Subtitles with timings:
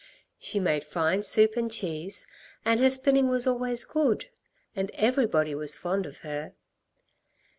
[0.39, 2.25] She made fine soup and cheese,
[2.65, 4.29] and her spinning was always good,
[4.75, 6.55] and everybody was very fond of her.